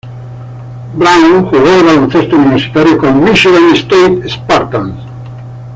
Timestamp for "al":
1.73-1.83